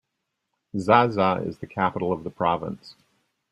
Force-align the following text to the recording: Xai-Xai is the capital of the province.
Xai-Xai 0.75 1.45
is 1.47 1.59
the 1.59 1.67
capital 1.67 2.11
of 2.11 2.23
the 2.23 2.31
province. 2.31 2.95